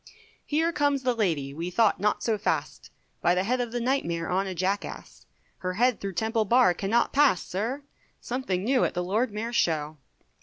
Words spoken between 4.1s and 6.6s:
on a jackass; Her head through Temple